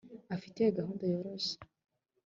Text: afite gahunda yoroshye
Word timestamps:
afite 0.35 0.61
gahunda 0.77 1.03
yoroshye 1.13 1.55